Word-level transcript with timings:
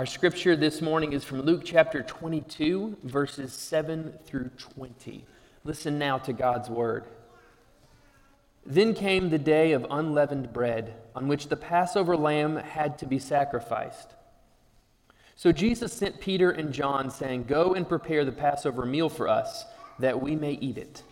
Our 0.00 0.06
scripture 0.06 0.56
this 0.56 0.80
morning 0.80 1.12
is 1.12 1.24
from 1.24 1.42
Luke 1.42 1.60
chapter 1.62 2.02
22, 2.02 2.96
verses 3.02 3.52
7 3.52 4.14
through 4.24 4.48
20. 4.56 5.26
Listen 5.62 5.98
now 5.98 6.16
to 6.16 6.32
God's 6.32 6.70
word. 6.70 7.04
Then 8.64 8.94
came 8.94 9.28
the 9.28 9.38
day 9.38 9.72
of 9.72 9.86
unleavened 9.90 10.54
bread, 10.54 10.94
on 11.14 11.28
which 11.28 11.48
the 11.48 11.56
Passover 11.56 12.16
lamb 12.16 12.56
had 12.56 12.96
to 13.00 13.06
be 13.06 13.18
sacrificed. 13.18 14.14
So 15.36 15.52
Jesus 15.52 15.92
sent 15.92 16.18
Peter 16.18 16.50
and 16.50 16.72
John, 16.72 17.10
saying, 17.10 17.44
Go 17.44 17.74
and 17.74 17.86
prepare 17.86 18.24
the 18.24 18.32
Passover 18.32 18.86
meal 18.86 19.10
for 19.10 19.28
us, 19.28 19.66
that 19.98 20.22
we 20.22 20.34
may 20.34 20.52
eat 20.52 20.78
it. 20.78 21.02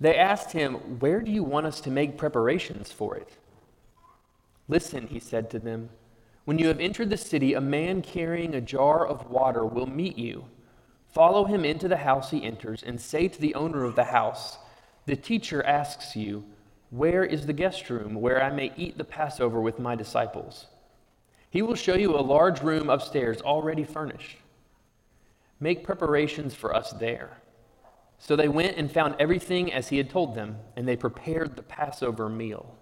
They 0.00 0.16
asked 0.16 0.52
him, 0.52 0.76
Where 1.00 1.20
do 1.20 1.30
you 1.30 1.42
want 1.42 1.66
us 1.66 1.82
to 1.82 1.90
make 1.90 2.16
preparations 2.16 2.90
for 2.90 3.14
it? 3.14 3.28
Listen, 4.68 5.08
he 5.08 5.20
said 5.20 5.50
to 5.50 5.58
them. 5.58 5.90
When 6.48 6.58
you 6.58 6.68
have 6.68 6.80
entered 6.80 7.10
the 7.10 7.18
city, 7.18 7.52
a 7.52 7.60
man 7.60 8.00
carrying 8.00 8.54
a 8.54 8.62
jar 8.62 9.06
of 9.06 9.28
water 9.28 9.66
will 9.66 9.84
meet 9.84 10.16
you. 10.16 10.46
Follow 11.12 11.44
him 11.44 11.62
into 11.62 11.88
the 11.88 11.98
house 11.98 12.30
he 12.30 12.42
enters, 12.42 12.82
and 12.82 12.98
say 12.98 13.28
to 13.28 13.38
the 13.38 13.54
owner 13.54 13.84
of 13.84 13.96
the 13.96 14.04
house, 14.04 14.56
The 15.04 15.14
teacher 15.14 15.62
asks 15.62 16.16
you, 16.16 16.46
Where 16.88 17.22
is 17.22 17.44
the 17.44 17.52
guest 17.52 17.90
room 17.90 18.14
where 18.14 18.42
I 18.42 18.48
may 18.48 18.72
eat 18.78 18.96
the 18.96 19.04
Passover 19.04 19.60
with 19.60 19.78
my 19.78 19.94
disciples? 19.94 20.68
He 21.50 21.60
will 21.60 21.74
show 21.74 21.96
you 21.96 22.16
a 22.16 22.24
large 22.24 22.62
room 22.62 22.88
upstairs 22.88 23.42
already 23.42 23.84
furnished. 23.84 24.38
Make 25.60 25.84
preparations 25.84 26.54
for 26.54 26.74
us 26.74 26.92
there. 26.92 27.42
So 28.18 28.36
they 28.36 28.48
went 28.48 28.78
and 28.78 28.90
found 28.90 29.16
everything 29.18 29.70
as 29.70 29.88
he 29.88 29.98
had 29.98 30.08
told 30.08 30.34
them, 30.34 30.56
and 30.76 30.88
they 30.88 30.96
prepared 30.96 31.56
the 31.56 31.62
Passover 31.62 32.30
meal. 32.30 32.77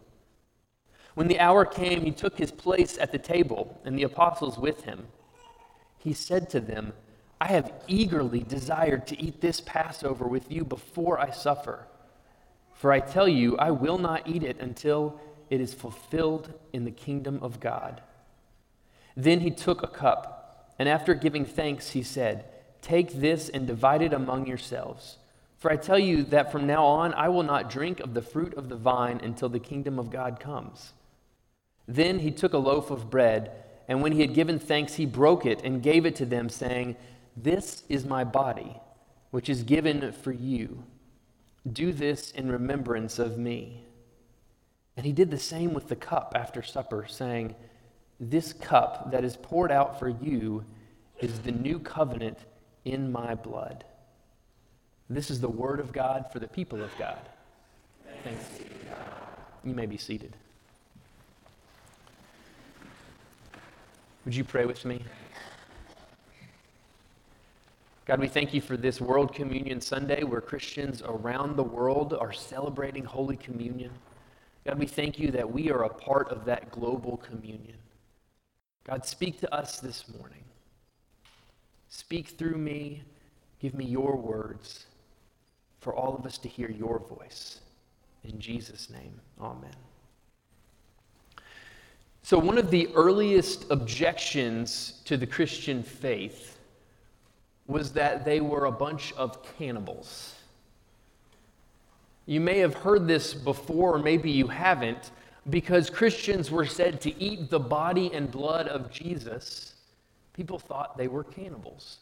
When 1.16 1.28
the 1.28 1.40
hour 1.40 1.64
came, 1.64 2.02
he 2.02 2.10
took 2.10 2.36
his 2.36 2.50
place 2.50 2.98
at 2.98 3.10
the 3.10 3.18
table, 3.18 3.80
and 3.86 3.98
the 3.98 4.02
apostles 4.02 4.58
with 4.58 4.84
him. 4.84 5.06
He 5.96 6.12
said 6.12 6.50
to 6.50 6.60
them, 6.60 6.92
I 7.40 7.46
have 7.46 7.72
eagerly 7.88 8.40
desired 8.40 9.06
to 9.06 9.18
eat 9.18 9.40
this 9.40 9.62
Passover 9.62 10.28
with 10.28 10.52
you 10.52 10.62
before 10.62 11.18
I 11.18 11.30
suffer. 11.30 11.86
For 12.74 12.92
I 12.92 13.00
tell 13.00 13.26
you, 13.26 13.56
I 13.56 13.70
will 13.70 13.96
not 13.96 14.28
eat 14.28 14.42
it 14.42 14.60
until 14.60 15.18
it 15.48 15.58
is 15.58 15.72
fulfilled 15.72 16.52
in 16.74 16.84
the 16.84 16.90
kingdom 16.90 17.38
of 17.40 17.60
God. 17.60 18.02
Then 19.16 19.40
he 19.40 19.50
took 19.50 19.82
a 19.82 19.88
cup, 19.88 20.74
and 20.78 20.86
after 20.86 21.14
giving 21.14 21.46
thanks, 21.46 21.92
he 21.92 22.02
said, 22.02 22.44
Take 22.82 23.14
this 23.14 23.48
and 23.48 23.66
divide 23.66 24.02
it 24.02 24.12
among 24.12 24.46
yourselves. 24.46 25.16
For 25.56 25.72
I 25.72 25.76
tell 25.76 25.98
you 25.98 26.24
that 26.24 26.52
from 26.52 26.66
now 26.66 26.84
on 26.84 27.14
I 27.14 27.30
will 27.30 27.42
not 27.42 27.70
drink 27.70 28.00
of 28.00 28.12
the 28.12 28.20
fruit 28.20 28.52
of 28.52 28.68
the 28.68 28.76
vine 28.76 29.18
until 29.24 29.48
the 29.48 29.58
kingdom 29.58 29.98
of 29.98 30.10
God 30.10 30.38
comes. 30.38 30.92
Then 31.86 32.18
he 32.18 32.30
took 32.30 32.52
a 32.52 32.58
loaf 32.58 32.90
of 32.90 33.10
bread, 33.10 33.52
and 33.88 34.02
when 34.02 34.12
he 34.12 34.20
had 34.20 34.34
given 34.34 34.58
thanks, 34.58 34.94
he 34.94 35.06
broke 35.06 35.46
it 35.46 35.62
and 35.62 35.82
gave 35.82 36.04
it 36.04 36.16
to 36.16 36.26
them, 36.26 36.48
saying, 36.48 36.96
This 37.36 37.84
is 37.88 38.04
my 38.04 38.24
body, 38.24 38.80
which 39.30 39.48
is 39.48 39.62
given 39.62 40.12
for 40.12 40.32
you. 40.32 40.82
Do 41.70 41.92
this 41.92 42.30
in 42.32 42.50
remembrance 42.50 43.18
of 43.18 43.38
me. 43.38 43.84
And 44.96 45.04
he 45.04 45.12
did 45.12 45.30
the 45.30 45.38
same 45.38 45.74
with 45.74 45.88
the 45.88 45.96
cup 45.96 46.32
after 46.34 46.62
supper, 46.62 47.06
saying, 47.08 47.54
This 48.18 48.52
cup 48.52 49.12
that 49.12 49.24
is 49.24 49.36
poured 49.36 49.70
out 49.70 49.98
for 49.98 50.08
you 50.08 50.64
is 51.20 51.40
the 51.40 51.52
new 51.52 51.78
covenant 51.78 52.38
in 52.84 53.12
my 53.12 53.34
blood. 53.34 53.84
This 55.08 55.30
is 55.30 55.40
the 55.40 55.48
word 55.48 55.78
of 55.78 55.92
God 55.92 56.26
for 56.32 56.40
the 56.40 56.48
people 56.48 56.82
of 56.82 56.90
God. 56.98 57.18
Thanks. 58.24 58.44
You 59.62 59.74
may 59.74 59.86
be 59.86 59.96
seated. 59.96 60.36
Would 64.26 64.34
you 64.34 64.42
pray 64.42 64.66
with 64.66 64.84
me? 64.84 65.04
God, 68.06 68.18
we 68.18 68.26
thank 68.26 68.52
you 68.52 68.60
for 68.60 68.76
this 68.76 69.00
World 69.00 69.32
Communion 69.32 69.80
Sunday 69.80 70.24
where 70.24 70.40
Christians 70.40 71.00
around 71.06 71.54
the 71.54 71.62
world 71.62 72.12
are 72.12 72.32
celebrating 72.32 73.04
Holy 73.04 73.36
Communion. 73.36 73.92
God, 74.66 74.80
we 74.80 74.86
thank 74.86 75.20
you 75.20 75.30
that 75.30 75.48
we 75.48 75.70
are 75.70 75.84
a 75.84 75.88
part 75.88 76.28
of 76.30 76.44
that 76.44 76.72
global 76.72 77.18
communion. 77.18 77.76
God, 78.82 79.06
speak 79.06 79.38
to 79.40 79.54
us 79.54 79.78
this 79.78 80.08
morning. 80.18 80.42
Speak 81.88 82.30
through 82.30 82.58
me. 82.58 83.04
Give 83.60 83.74
me 83.74 83.84
your 83.84 84.16
words 84.16 84.86
for 85.78 85.94
all 85.94 86.16
of 86.16 86.26
us 86.26 86.36
to 86.38 86.48
hear 86.48 86.68
your 86.68 86.98
voice. 86.98 87.60
In 88.24 88.40
Jesus' 88.40 88.90
name, 88.90 89.20
amen. 89.40 89.76
So, 92.26 92.40
one 92.40 92.58
of 92.58 92.72
the 92.72 92.88
earliest 92.96 93.70
objections 93.70 95.00
to 95.04 95.16
the 95.16 95.28
Christian 95.28 95.84
faith 95.84 96.58
was 97.68 97.92
that 97.92 98.24
they 98.24 98.40
were 98.40 98.64
a 98.64 98.72
bunch 98.72 99.12
of 99.12 99.38
cannibals. 99.56 100.34
You 102.26 102.40
may 102.40 102.58
have 102.58 102.74
heard 102.74 103.06
this 103.06 103.32
before, 103.32 103.94
or 103.94 103.98
maybe 104.00 104.28
you 104.28 104.48
haven't, 104.48 105.12
because 105.50 105.88
Christians 105.88 106.50
were 106.50 106.66
said 106.66 107.00
to 107.02 107.16
eat 107.22 107.48
the 107.48 107.60
body 107.60 108.12
and 108.12 108.28
blood 108.28 108.66
of 108.66 108.90
Jesus. 108.90 109.74
People 110.32 110.58
thought 110.58 110.98
they 110.98 111.06
were 111.06 111.22
cannibals, 111.22 111.98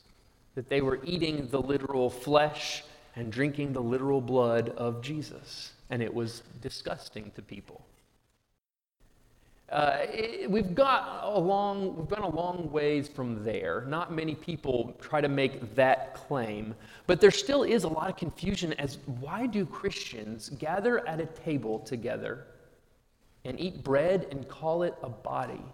that 0.55 0.71
they 0.71 0.81
were 0.81 1.01
eating 1.05 1.49
the 1.49 1.61
literal 1.61 2.09
flesh 2.09 2.83
and 3.15 3.31
drinking 3.31 3.75
the 3.75 3.83
literal 3.83 4.23
blood 4.23 4.71
of 4.71 5.03
Jesus. 5.03 5.73
And 5.91 6.03
it 6.03 6.15
was 6.15 6.43
disgusting 6.63 7.31
to 7.37 7.43
people. 7.43 7.85
Uh, 9.75 10.07
it, 10.13 10.49
we've 10.49 10.73
got 10.73 11.25
a 11.25 11.41
long, 11.41 11.97
we've 11.97 12.09
gone 12.09 12.23
a 12.23 12.29
long 12.37 12.71
ways 12.71 13.09
from 13.09 13.43
there. 13.43 13.85
Not 13.89 14.13
many 14.13 14.37
people 14.37 14.95
try 15.01 15.21
to 15.21 15.27
make 15.29 15.75
that 15.75 16.15
claim, 16.15 16.77
but 17.09 17.21
there 17.21 17.33
still 17.33 17.65
is 17.65 17.83
a 17.83 17.89
lot 17.89 18.09
of 18.09 18.15
confusion 18.17 18.73
as 18.75 18.99
why 19.19 19.49
do 19.49 19.67
Christians 19.67 20.51
gather 20.51 21.05
at 21.09 21.21
a 21.21 21.27
table 21.27 21.81
together 21.81 22.47
and 23.45 23.59
eat 23.59 23.83
bread 23.83 24.29
and 24.31 24.47
call 24.47 24.85
it 24.85 24.95
a 25.03 25.09
body, 25.09 25.65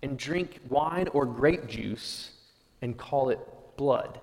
and 0.00 0.18
drink 0.18 0.60
wine 0.70 1.08
or 1.08 1.26
grape 1.26 1.66
juice 1.66 2.30
and 2.80 2.96
call 2.96 3.28
it 3.28 3.40
blood? 3.76 4.22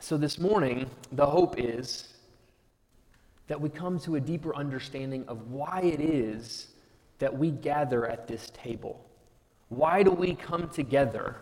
So 0.00 0.16
this 0.16 0.40
morning, 0.40 0.90
the 1.12 1.26
hope 1.26 1.60
is 1.60 2.08
that 3.48 3.60
we 3.60 3.68
come 3.68 3.98
to 4.00 4.16
a 4.16 4.20
deeper 4.20 4.54
understanding 4.54 5.24
of 5.28 5.50
why 5.50 5.80
it 5.82 6.00
is 6.00 6.68
that 7.18 7.36
we 7.36 7.50
gather 7.50 8.06
at 8.06 8.26
this 8.26 8.50
table. 8.50 9.04
Why 9.68 10.02
do 10.02 10.10
we 10.10 10.34
come 10.34 10.68
together 10.68 11.36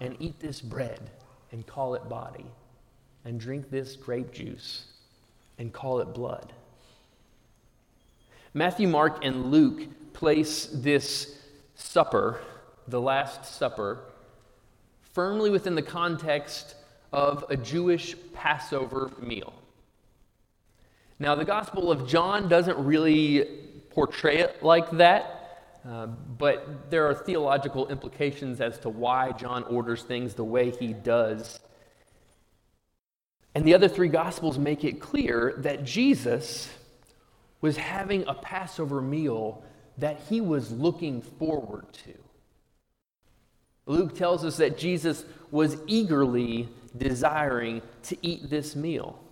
and 0.00 0.16
eat 0.18 0.40
this 0.40 0.60
bread 0.60 1.10
and 1.50 1.66
call 1.66 1.94
it 1.94 2.08
body, 2.08 2.46
and 3.24 3.38
drink 3.38 3.70
this 3.70 3.94
grape 3.94 4.32
juice 4.32 4.86
and 5.58 5.72
call 5.72 6.00
it 6.00 6.14
blood? 6.14 6.52
Matthew, 8.54 8.88
Mark, 8.88 9.24
and 9.24 9.50
Luke 9.50 9.82
place 10.12 10.66
this 10.66 11.38
supper, 11.74 12.40
the 12.88 13.00
Last 13.00 13.44
Supper, 13.46 14.00
firmly 15.14 15.50
within 15.50 15.74
the 15.74 15.82
context 15.82 16.74
of 17.12 17.44
a 17.48 17.56
Jewish 17.56 18.14
Passover 18.34 19.10
meal. 19.20 19.52
Now, 21.22 21.36
the 21.36 21.44
Gospel 21.44 21.92
of 21.92 22.08
John 22.08 22.48
doesn't 22.48 22.84
really 22.84 23.44
portray 23.90 24.38
it 24.38 24.60
like 24.60 24.90
that, 24.90 25.70
uh, 25.88 26.06
but 26.06 26.90
there 26.90 27.06
are 27.06 27.14
theological 27.14 27.88
implications 27.90 28.60
as 28.60 28.76
to 28.80 28.88
why 28.88 29.30
John 29.30 29.62
orders 29.62 30.02
things 30.02 30.34
the 30.34 30.42
way 30.42 30.72
he 30.72 30.92
does. 30.92 31.60
And 33.54 33.64
the 33.64 33.72
other 33.72 33.86
three 33.86 34.08
Gospels 34.08 34.58
make 34.58 34.82
it 34.82 35.00
clear 35.00 35.54
that 35.58 35.84
Jesus 35.84 36.68
was 37.60 37.76
having 37.76 38.26
a 38.26 38.34
Passover 38.34 39.00
meal 39.00 39.62
that 39.98 40.22
he 40.28 40.40
was 40.40 40.72
looking 40.72 41.22
forward 41.22 41.86
to. 42.04 42.14
Luke 43.86 44.16
tells 44.16 44.44
us 44.44 44.56
that 44.56 44.76
Jesus 44.76 45.24
was 45.52 45.76
eagerly 45.86 46.68
desiring 46.98 47.80
to 48.02 48.16
eat 48.22 48.50
this 48.50 48.74
meal. 48.74 49.22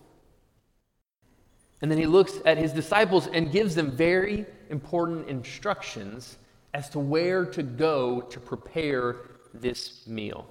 And 1.83 1.91
then 1.91 1.99
he 1.99 2.07
looks 2.07 2.35
at 2.45 2.59
his 2.59 2.73
disciples 2.73 3.27
and 3.27 3.51
gives 3.51 3.75
them 3.75 3.91
very 3.91 4.47
important 4.69 5.29
instructions 5.29 6.37
as 6.75 6.89
to 6.91 6.99
where 6.99 7.45
to 7.47 7.63
go 7.63 8.21
to 8.21 8.39
prepare 8.39 9.17
this 9.55 10.07
meal. 10.07 10.47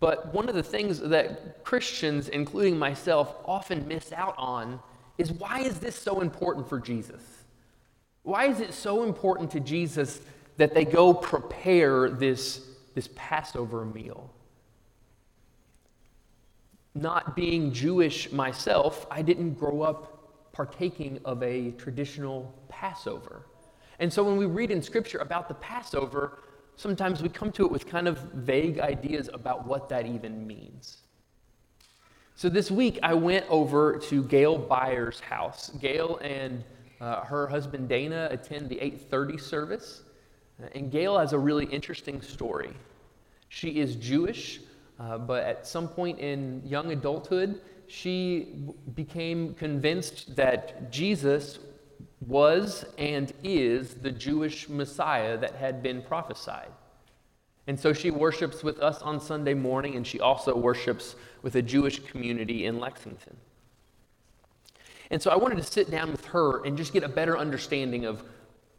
But 0.00 0.32
one 0.32 0.48
of 0.48 0.54
the 0.54 0.62
things 0.62 1.00
that 1.00 1.64
Christians, 1.64 2.28
including 2.28 2.78
myself, 2.78 3.34
often 3.44 3.86
miss 3.88 4.12
out 4.12 4.34
on 4.38 4.80
is 5.18 5.32
why 5.32 5.60
is 5.60 5.78
this 5.78 5.96
so 5.96 6.20
important 6.20 6.68
for 6.68 6.78
Jesus? 6.80 7.22
Why 8.22 8.46
is 8.46 8.60
it 8.60 8.72
so 8.72 9.02
important 9.02 9.50
to 9.52 9.60
Jesus 9.60 10.20
that 10.56 10.74
they 10.74 10.84
go 10.84 11.12
prepare 11.12 12.08
this, 12.08 12.62
this 12.94 13.08
Passover 13.14 13.84
meal? 13.84 14.30
Not 16.94 17.34
being 17.34 17.72
Jewish 17.72 18.30
myself, 18.32 19.06
I 19.10 19.22
didn't 19.22 19.54
grow 19.54 19.82
up 19.82 20.52
partaking 20.52 21.18
of 21.24 21.42
a 21.42 21.70
traditional 21.72 22.54
Passover. 22.68 23.46
And 23.98 24.12
so 24.12 24.22
when 24.22 24.36
we 24.36 24.46
read 24.46 24.70
in 24.70 24.82
Scripture 24.82 25.18
about 25.18 25.48
the 25.48 25.54
Passover, 25.54 26.40
sometimes 26.76 27.22
we 27.22 27.28
come 27.28 27.52
to 27.52 27.64
it 27.64 27.70
with 27.70 27.86
kind 27.86 28.08
of 28.08 28.18
vague 28.34 28.78
ideas 28.80 29.30
about 29.32 29.66
what 29.66 29.88
that 29.88 30.06
even 30.06 30.46
means. 30.46 30.98
So 32.34 32.48
this 32.48 32.70
week, 32.70 32.98
I 33.02 33.14
went 33.14 33.46
over 33.48 33.98
to 33.98 34.24
Gail 34.24 34.58
Byers' 34.58 35.20
house. 35.20 35.70
Gail 35.80 36.18
and 36.22 36.64
uh, 37.00 37.20
her 37.24 37.46
husband 37.46 37.88
Dana 37.88 38.28
attend 38.30 38.68
the 38.68 38.76
8:30 38.76 39.40
service, 39.40 40.02
and 40.74 40.90
Gail 40.90 41.18
has 41.18 41.32
a 41.32 41.38
really 41.38 41.66
interesting 41.66 42.22
story. 42.22 42.72
She 43.48 43.80
is 43.80 43.96
Jewish, 43.96 44.60
uh, 44.98 45.18
but 45.18 45.44
at 45.44 45.66
some 45.66 45.88
point 45.88 46.18
in 46.18 46.62
young 46.64 46.92
adulthood, 46.92 47.60
she 47.86 48.54
became 48.94 49.54
convinced 49.54 50.36
that 50.36 50.90
Jesus 50.90 51.58
was 52.26 52.84
and 52.98 53.32
is 53.42 53.94
the 53.94 54.10
Jewish 54.10 54.68
Messiah 54.68 55.36
that 55.38 55.54
had 55.54 55.82
been 55.82 56.02
prophesied. 56.02 56.70
And 57.66 57.78
so 57.78 57.92
she 57.92 58.10
worships 58.10 58.62
with 58.62 58.80
us 58.80 59.02
on 59.02 59.20
Sunday 59.20 59.54
morning, 59.54 59.96
and 59.96 60.06
she 60.06 60.20
also 60.20 60.56
worships 60.56 61.14
with 61.42 61.54
a 61.56 61.62
Jewish 61.62 62.00
community 62.00 62.66
in 62.66 62.80
Lexington. 62.80 63.36
And 65.10 65.20
so 65.20 65.30
I 65.30 65.36
wanted 65.36 65.58
to 65.58 65.62
sit 65.62 65.90
down 65.90 66.10
with 66.10 66.24
her 66.26 66.64
and 66.64 66.76
just 66.76 66.92
get 66.92 67.04
a 67.04 67.08
better 67.08 67.36
understanding 67.36 68.06
of 68.06 68.24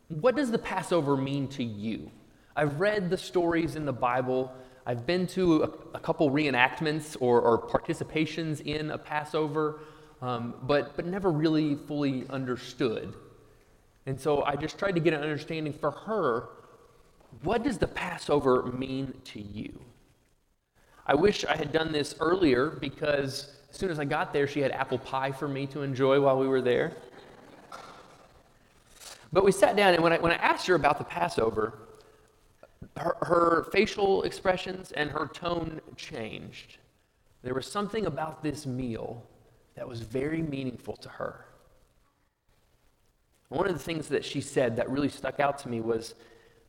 what 0.09 0.35
does 0.35 0.51
the 0.51 0.57
Passover 0.57 1.15
mean 1.15 1.47
to 1.49 1.63
you? 1.63 2.11
I've 2.55 2.79
read 2.79 3.09
the 3.09 3.17
stories 3.17 3.75
in 3.75 3.85
the 3.85 3.93
Bible. 3.93 4.51
I've 4.85 5.05
been 5.05 5.27
to 5.27 5.63
a, 5.63 5.69
a 5.95 5.99
couple 5.99 6.29
reenactments 6.29 7.15
or, 7.19 7.41
or, 7.41 7.67
participations 7.67 8.59
in 8.61 8.91
a 8.91 8.97
Passover, 8.97 9.79
um, 10.21 10.55
but, 10.63 10.95
but 10.97 11.05
never 11.05 11.31
really 11.31 11.75
fully 11.75 12.25
understood. 12.29 13.13
And 14.05 14.19
so 14.19 14.43
I 14.43 14.55
just 14.55 14.77
tried 14.77 14.95
to 14.95 14.99
get 14.99 15.13
an 15.13 15.21
understanding 15.21 15.71
for 15.73 15.91
her 15.91 16.49
what 17.41 17.63
does 17.63 17.77
the 17.77 17.87
Passover 17.87 18.63
mean 18.63 19.13
to 19.25 19.41
you? 19.41 19.79
I 21.05 21.15
wish 21.15 21.43
I 21.45 21.55
had 21.55 21.71
done 21.71 21.91
this 21.91 22.15
earlier 22.19 22.69
because 22.69 23.55
as 23.69 23.77
soon 23.77 23.89
as 23.89 23.99
I 23.99 24.05
got 24.05 24.31
there, 24.31 24.47
she 24.47 24.61
had 24.61 24.71
apple 24.71 24.99
pie 24.99 25.31
for 25.31 25.47
me 25.47 25.65
to 25.67 25.81
enjoy 25.81 26.21
while 26.21 26.37
we 26.37 26.47
were 26.47 26.61
there. 26.61 26.93
But 29.33 29.43
we 29.43 29.51
sat 29.51 29.75
down, 29.75 29.95
and 29.95 30.03
when 30.03 30.13
I, 30.13 30.19
when 30.19 30.31
I 30.31 30.35
asked 30.35 30.67
her 30.67 30.75
about 30.75 30.99
the 30.99 31.03
Passover, 31.03 31.73
her, 32.97 33.15
her 33.21 33.63
facial 33.71 34.23
expressions 34.23 34.91
and 34.91 35.09
her 35.11 35.27
tone 35.27 35.81
changed. 35.95 36.77
There 37.43 37.53
was 37.53 37.67
something 37.67 38.05
about 38.05 38.43
this 38.43 38.65
meal 38.65 39.23
that 39.75 39.87
was 39.87 40.01
very 40.01 40.41
meaningful 40.41 40.95
to 40.97 41.09
her. 41.09 41.45
One 43.49 43.67
of 43.67 43.73
the 43.73 43.79
things 43.79 44.07
that 44.07 44.25
she 44.25 44.41
said 44.41 44.77
that 44.77 44.89
really 44.89 45.09
stuck 45.09 45.39
out 45.39 45.57
to 45.59 45.69
me 45.69 45.81
was 45.81 46.15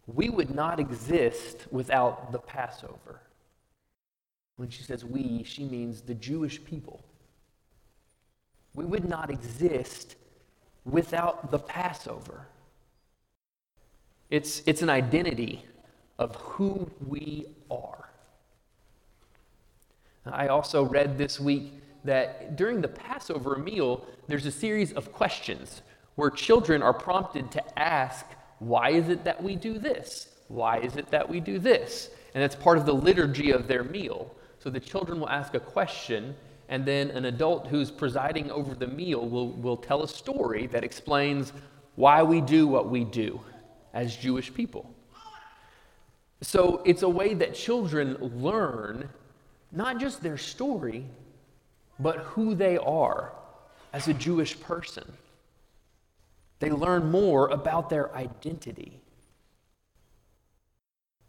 we 0.06 0.28
would 0.28 0.54
not 0.54 0.80
exist 0.80 1.66
without 1.70 2.32
the 2.32 2.38
Passover. 2.38 3.20
When 4.56 4.68
she 4.68 4.82
says 4.82 5.04
we, 5.04 5.42
she 5.44 5.64
means 5.64 6.02
the 6.02 6.14
Jewish 6.14 6.62
people. 6.64 7.02
We 8.74 8.84
would 8.84 9.08
not 9.08 9.30
exist 9.30 10.16
without 10.84 11.50
the 11.50 11.58
Passover. 11.58 12.48
It's, 14.30 14.62
it's 14.66 14.82
an 14.82 14.90
identity 14.90 15.64
of 16.18 16.34
who 16.36 16.90
we 17.06 17.46
are. 17.70 18.10
I 20.26 20.48
also 20.48 20.84
read 20.84 21.18
this 21.18 21.38
week 21.38 21.74
that 22.04 22.56
during 22.56 22.80
the 22.80 22.88
Passover 22.88 23.56
meal, 23.56 24.06
there's 24.28 24.46
a 24.46 24.52
series 24.52 24.92
of 24.92 25.12
questions 25.12 25.82
where 26.14 26.30
children 26.30 26.82
are 26.82 26.94
prompted 26.94 27.50
to 27.52 27.78
ask, 27.78 28.26
Why 28.58 28.90
is 28.90 29.08
it 29.08 29.24
that 29.24 29.42
we 29.42 29.56
do 29.56 29.78
this? 29.78 30.28
Why 30.48 30.78
is 30.78 30.96
it 30.96 31.10
that 31.10 31.28
we 31.28 31.40
do 31.40 31.58
this? 31.58 32.10
And 32.34 32.42
that's 32.42 32.54
part 32.54 32.78
of 32.78 32.86
the 32.86 32.94
liturgy 32.94 33.50
of 33.50 33.66
their 33.66 33.84
meal. 33.84 34.34
So 34.58 34.70
the 34.70 34.80
children 34.80 35.20
will 35.20 35.28
ask 35.28 35.54
a 35.54 35.60
question, 35.60 36.34
and 36.68 36.84
then 36.84 37.10
an 37.10 37.26
adult 37.26 37.68
who's 37.68 37.90
presiding 37.90 38.50
over 38.50 38.74
the 38.74 38.86
meal 38.86 39.28
will, 39.28 39.52
will 39.52 39.76
tell 39.76 40.02
a 40.02 40.08
story 40.08 40.66
that 40.68 40.84
explains 40.84 41.52
why 41.96 42.22
we 42.22 42.40
do 42.40 42.66
what 42.66 42.88
we 42.88 43.04
do 43.04 43.40
as 43.92 44.16
Jewish 44.16 44.52
people. 44.52 44.90
So 46.44 46.82
it's 46.84 47.02
a 47.02 47.08
way 47.08 47.32
that 47.34 47.54
children 47.54 48.16
learn 48.20 49.08
not 49.72 49.98
just 49.98 50.22
their 50.22 50.36
story, 50.36 51.06
but 51.98 52.18
who 52.18 52.54
they 52.54 52.76
are 52.76 53.32
as 53.94 54.08
a 54.08 54.14
Jewish 54.14 54.60
person. 54.60 55.10
They 56.58 56.70
learn 56.70 57.10
more 57.10 57.48
about 57.48 57.88
their 57.88 58.14
identity. 58.14 59.00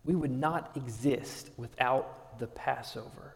We 0.03 0.15
would 0.15 0.31
not 0.31 0.71
exist 0.75 1.49
without 1.55 2.37
the 2.37 2.47
Passover. 2.47 3.35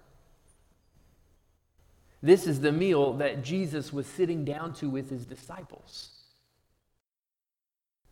This 2.21 2.45
is 2.45 2.59
the 2.59 2.73
meal 2.73 3.13
that 3.13 3.41
Jesus 3.41 3.93
was 3.93 4.05
sitting 4.05 4.43
down 4.43 4.73
to 4.75 4.89
with 4.89 5.09
his 5.09 5.25
disciples. 5.25 6.09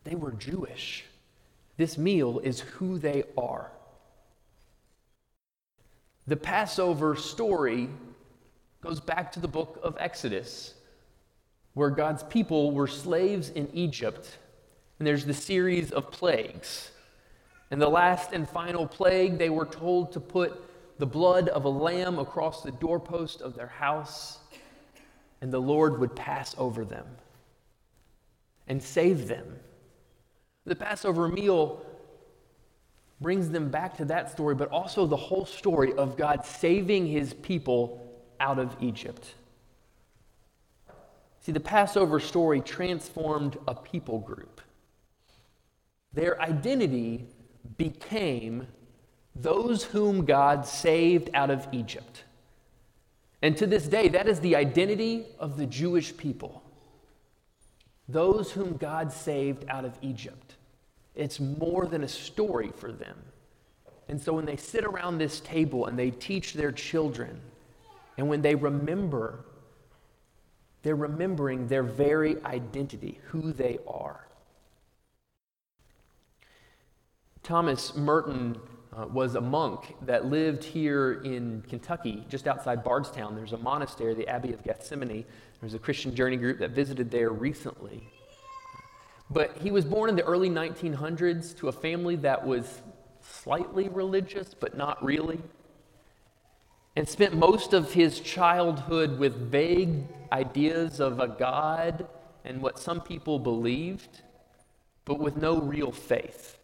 They 0.05 0.15
were 0.15 0.31
Jewish. 0.31 1.03
This 1.77 1.97
meal 1.97 2.39
is 2.39 2.59
who 2.59 2.97
they 2.99 3.23
are. 3.37 3.71
The 6.25 6.35
Passover 6.35 7.15
story 7.15 7.89
goes 8.81 8.99
back 8.99 9.31
to 9.33 9.39
the 9.39 9.47
book 9.47 9.79
of 9.81 9.95
Exodus 9.99 10.73
where 11.77 11.91
God's 11.91 12.23
people 12.23 12.71
were 12.71 12.87
slaves 12.87 13.49
in 13.49 13.69
Egypt. 13.71 14.39
And 14.97 15.07
there's 15.07 15.25
the 15.25 15.33
series 15.33 15.91
of 15.91 16.09
plagues. 16.09 16.89
And 17.69 17.79
the 17.79 17.87
last 17.87 18.33
and 18.33 18.49
final 18.49 18.87
plague, 18.87 19.37
they 19.37 19.51
were 19.51 19.67
told 19.67 20.11
to 20.13 20.19
put 20.19 20.59
the 20.97 21.05
blood 21.05 21.49
of 21.49 21.65
a 21.65 21.69
lamb 21.69 22.17
across 22.17 22.63
the 22.63 22.71
doorpost 22.71 23.41
of 23.41 23.55
their 23.55 23.67
house, 23.67 24.39
and 25.41 25.51
the 25.51 25.59
Lord 25.59 25.99
would 25.99 26.15
pass 26.15 26.55
over 26.57 26.83
them 26.83 27.05
and 28.67 28.81
save 28.81 29.27
them. 29.27 29.45
The 30.67 30.75
Passover 30.75 31.29
meal 31.29 31.81
brings 33.21 33.49
them 33.49 33.69
back 33.69 33.95
to 33.97 34.05
that 34.05 34.29
story, 34.29 34.53
but 34.53 34.69
also 34.69 35.05
the 35.05 35.15
whole 35.15 35.45
story 35.45 35.93
of 35.93 36.17
God 36.17 36.45
saving 36.45 37.07
his 37.07 37.33
people 37.33 38.05
out 38.41 38.59
of 38.59 38.75
Egypt. 38.81 39.33
See, 41.39 41.53
the 41.53 41.61
Passover 41.61 42.19
story 42.19 42.59
transformed 42.59 43.57
a 43.65 43.73
people 43.73 44.19
group. 44.19 44.59
Their 46.11 46.39
identity 46.41 47.27
became 47.77 48.67
those 49.37 49.85
whom 49.85 50.25
God 50.25 50.65
saved 50.65 51.29
out 51.33 51.49
of 51.49 51.65
Egypt. 51.71 52.25
And 53.41 53.55
to 53.55 53.65
this 53.65 53.87
day, 53.87 54.09
that 54.09 54.27
is 54.27 54.41
the 54.41 54.57
identity 54.57 55.27
of 55.39 55.55
the 55.55 55.65
Jewish 55.65 56.17
people. 56.17 56.61
Those 58.09 58.51
whom 58.51 58.75
God 58.75 59.13
saved 59.13 59.63
out 59.69 59.85
of 59.85 59.97
Egypt. 60.01 60.55
It's 61.17 61.39
more 61.41 61.85
than 61.85 62.03
a 62.03 62.07
story 62.07 62.71
for 62.77 62.93
them. 62.93 63.17
And 64.07 64.21
so 64.21 64.31
when 64.31 64.45
they 64.45 64.55
sit 64.55 64.85
around 64.85 65.17
this 65.17 65.41
table 65.41 65.87
and 65.87 65.99
they 65.99 66.11
teach 66.11 66.53
their 66.53 66.71
children, 66.71 67.41
and 68.17 68.29
when 68.29 68.41
they 68.41 68.55
remember 68.55 69.43
they're 70.87 70.95
remembering 70.95 71.67
their 71.67 71.83
very 71.83 72.41
identity, 72.45 73.19
who 73.25 73.51
they 73.51 73.77
are. 73.87 74.25
Thomas 77.43 77.95
Merton 77.95 78.57
uh, 78.95 79.05
was 79.07 79.35
a 79.35 79.41
monk 79.41 79.95
that 80.03 80.27
lived 80.27 80.63
here 80.63 81.21
in 81.25 81.63
Kentucky, 81.67 82.25
just 82.29 82.47
outside 82.47 82.83
Bardstown. 82.83 83.35
There's 83.35 83.53
a 83.53 83.57
monastery, 83.57 84.13
the 84.13 84.29
Abbey 84.29 84.53
of 84.53 84.63
Gethsemani. 84.63 85.25
There's 85.59 85.73
a 85.73 85.79
Christian 85.79 86.15
journey 86.15 86.37
group 86.37 86.59
that 86.59 86.71
visited 86.71 87.11
there 87.11 87.31
recently. 87.31 88.07
But 89.29 89.57
he 89.57 89.71
was 89.71 89.85
born 89.85 90.09
in 90.09 90.15
the 90.15 90.23
early 90.23 90.49
1900s 90.49 91.55
to 91.57 91.67
a 91.67 91.71
family 91.71 92.15
that 92.17 92.45
was 92.45 92.81
slightly 93.21 93.89
religious, 93.89 94.53
but 94.53 94.77
not 94.77 95.03
really 95.03 95.39
and 96.97 97.07
spent 97.07 97.35
most 97.35 97.73
of 97.73 97.93
his 97.93 98.19
childhood 98.19 99.19
with 99.19 99.51
vague 99.51 100.03
ideas 100.31 100.99
of 100.99 101.19
a 101.19 101.27
God 101.27 102.07
and 102.43 102.59
what 102.59 102.79
some 102.79 103.01
people 103.01 103.37
believed, 103.37 104.23
but 105.05 105.19
with 105.19 105.37
no 105.37 105.61
real 105.61 105.91
faith. 105.91 106.57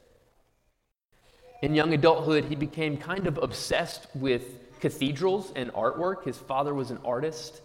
In 1.61 1.75
young 1.75 1.93
adulthood, 1.93 2.45
he 2.45 2.55
became 2.55 2.97
kind 2.97 3.27
of 3.27 3.37
obsessed 3.43 4.07
with 4.15 4.79
cathedrals 4.79 5.53
and 5.55 5.71
artwork. 5.73 6.23
His 6.23 6.39
father 6.39 6.73
was 6.73 6.89
an 6.89 6.97
artist. 7.05 7.61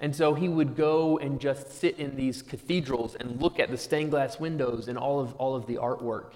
And 0.00 0.14
so 0.14 0.34
he 0.34 0.48
would 0.48 0.76
go 0.76 1.18
and 1.18 1.40
just 1.40 1.72
sit 1.80 1.98
in 1.98 2.16
these 2.16 2.42
cathedrals 2.42 3.14
and 3.14 3.40
look 3.40 3.58
at 3.58 3.70
the 3.70 3.78
stained 3.78 4.10
glass 4.10 4.38
windows 4.38 4.88
and 4.88 4.98
all 4.98 5.20
of, 5.20 5.34
all 5.36 5.54
of 5.54 5.66
the 5.66 5.76
artwork. 5.76 6.32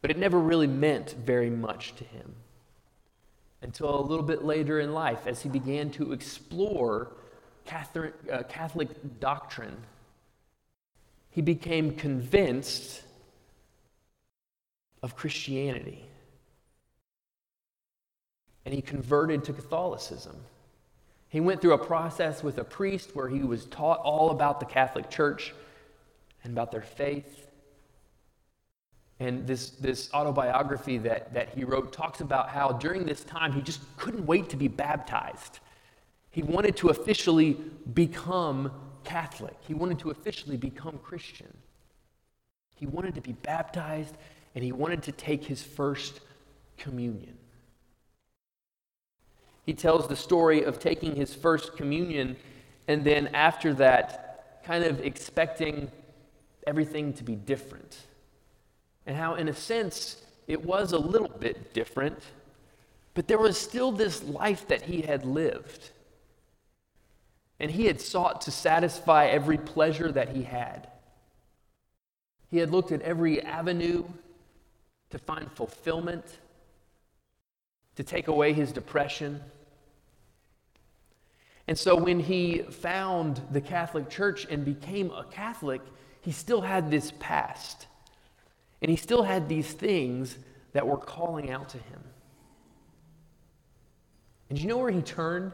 But 0.00 0.10
it 0.10 0.18
never 0.18 0.38
really 0.38 0.66
meant 0.66 1.14
very 1.24 1.50
much 1.50 1.94
to 1.96 2.04
him 2.04 2.34
until 3.60 4.00
a 4.00 4.00
little 4.00 4.24
bit 4.24 4.44
later 4.44 4.80
in 4.80 4.94
life 4.94 5.26
as 5.26 5.42
he 5.42 5.48
began 5.48 5.90
to 5.90 6.12
explore 6.12 7.12
Catholic, 7.66 8.14
uh, 8.32 8.44
Catholic 8.44 9.20
doctrine 9.20 9.76
he 11.38 11.42
became 11.42 11.94
convinced 11.94 13.02
of 15.04 15.14
Christianity. 15.14 16.04
And 18.64 18.74
he 18.74 18.82
converted 18.82 19.44
to 19.44 19.52
Catholicism. 19.52 20.36
He 21.28 21.40
went 21.40 21.60
through 21.60 21.74
a 21.74 21.84
process 21.84 22.42
with 22.42 22.58
a 22.58 22.64
priest 22.64 23.14
where 23.14 23.28
he 23.28 23.40
was 23.40 23.66
taught 23.66 24.00
all 24.00 24.30
about 24.30 24.60
the 24.60 24.66
Catholic 24.66 25.10
Church 25.10 25.54
and 26.42 26.52
about 26.52 26.72
their 26.72 26.82
faith. 26.82 27.46
And 29.20 29.46
this, 29.46 29.70
this 29.70 30.12
autobiography 30.14 30.98
that, 30.98 31.34
that 31.34 31.50
he 31.50 31.64
wrote 31.64 31.92
talks 31.92 32.20
about 32.20 32.48
how 32.48 32.72
during 32.72 33.04
this 33.04 33.24
time 33.24 33.52
he 33.52 33.60
just 33.60 33.80
couldn't 33.96 34.24
wait 34.26 34.48
to 34.50 34.56
be 34.56 34.68
baptized. 34.68 35.58
He 36.30 36.42
wanted 36.42 36.76
to 36.76 36.88
officially 36.88 37.58
become 37.94 38.70
Catholic, 39.04 39.56
he 39.66 39.74
wanted 39.74 39.98
to 40.00 40.10
officially 40.10 40.56
become 40.56 40.98
Christian. 40.98 41.52
He 42.76 42.86
wanted 42.86 43.14
to 43.16 43.20
be 43.20 43.32
baptized 43.32 44.16
and 44.54 44.62
he 44.62 44.70
wanted 44.70 45.02
to 45.04 45.12
take 45.12 45.44
his 45.44 45.62
first 45.62 46.20
communion. 46.76 47.36
He 49.68 49.74
tells 49.74 50.08
the 50.08 50.16
story 50.16 50.62
of 50.62 50.78
taking 50.78 51.14
his 51.14 51.34
first 51.34 51.76
communion 51.76 52.36
and 52.86 53.04
then 53.04 53.26
after 53.34 53.74
that, 53.74 54.62
kind 54.64 54.82
of 54.82 55.00
expecting 55.00 55.92
everything 56.66 57.12
to 57.12 57.22
be 57.22 57.34
different 57.34 57.98
and 59.04 59.14
how, 59.14 59.34
in 59.34 59.46
a 59.46 59.52
sense, 59.52 60.24
it 60.46 60.64
was 60.64 60.92
a 60.92 60.98
little 60.98 61.28
bit 61.28 61.74
different, 61.74 62.18
but 63.12 63.28
there 63.28 63.36
was 63.36 63.58
still 63.58 63.92
this 63.92 64.24
life 64.24 64.66
that 64.68 64.80
he 64.80 65.02
had 65.02 65.26
lived. 65.26 65.90
And 67.60 67.70
he 67.70 67.84
had 67.84 68.00
sought 68.00 68.40
to 68.42 68.50
satisfy 68.50 69.26
every 69.26 69.58
pleasure 69.58 70.10
that 70.10 70.34
he 70.34 70.44
had. 70.44 70.88
He 72.50 72.56
had 72.56 72.70
looked 72.70 72.90
at 72.90 73.02
every 73.02 73.42
avenue 73.42 74.04
to 75.10 75.18
find 75.18 75.52
fulfillment, 75.52 76.24
to 77.96 78.02
take 78.02 78.28
away 78.28 78.54
his 78.54 78.72
depression. 78.72 79.42
And 81.68 81.78
so 81.78 81.94
when 81.94 82.18
he 82.18 82.62
found 82.62 83.42
the 83.52 83.60
Catholic 83.60 84.08
Church 84.08 84.46
and 84.48 84.64
became 84.64 85.10
a 85.10 85.24
Catholic, 85.24 85.82
he 86.22 86.32
still 86.32 86.62
had 86.62 86.90
this 86.90 87.12
past. 87.20 87.86
And 88.80 88.90
he 88.90 88.96
still 88.96 89.22
had 89.22 89.50
these 89.50 89.70
things 89.70 90.38
that 90.72 90.86
were 90.86 90.96
calling 90.96 91.50
out 91.50 91.68
to 91.70 91.76
him. 91.76 92.00
And 94.48 94.58
you 94.58 94.66
know 94.66 94.78
where 94.78 94.90
he 94.90 95.02
turned? 95.02 95.52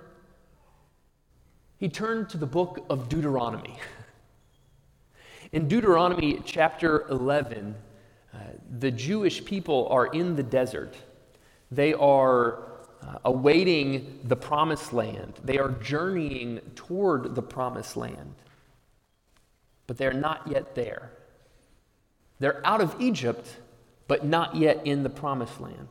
He 1.79 1.89
turned 1.89 2.29
to 2.29 2.39
the 2.39 2.47
book 2.47 2.87
of 2.89 3.09
Deuteronomy. 3.09 3.77
In 5.53 5.67
Deuteronomy 5.67 6.41
chapter 6.45 7.09
11, 7.09 7.75
uh, 8.33 8.39
the 8.79 8.91
Jewish 8.91 9.45
people 9.45 9.89
are 9.89 10.07
in 10.07 10.35
the 10.35 10.43
desert. 10.43 10.95
They 11.71 11.95
are 11.95 12.74
uh, 13.07 13.19
awaiting 13.25 14.21
the 14.25 14.37
promised 14.37 14.93
land. 14.93 15.35
They 15.45 15.59
are 15.59 15.71
journeying 15.71 16.61
toward 16.75 17.35
the 17.35 17.43
promised 17.43 17.97
land. 17.97 18.35
But 19.87 19.99
they're 19.99 20.13
not 20.13 20.49
yet 20.49 20.75
there. 20.75 21.11
They're 22.39 22.67
out 22.67 22.81
of 22.81 22.97
Egypt, 23.01 23.57
but 24.09 24.25
not 24.25 24.55
yet 24.55 24.87
in 24.87 25.03
the 25.03 25.11
promised 25.11 25.61
land. 25.61 25.89